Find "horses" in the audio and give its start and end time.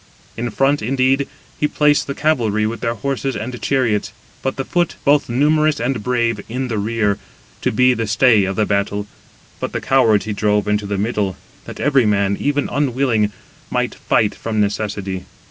2.95-3.35